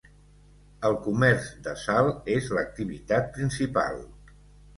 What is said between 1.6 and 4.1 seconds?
de sal és l'activitat principal.